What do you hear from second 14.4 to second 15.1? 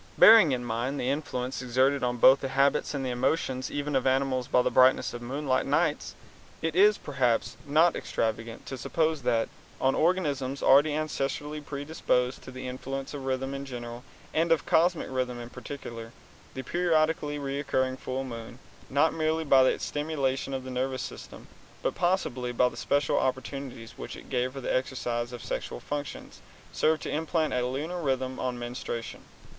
of cosmic